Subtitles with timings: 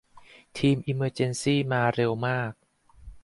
[0.57, 2.53] ทีมอีเมอร์เจนซี่มาเร็วมาก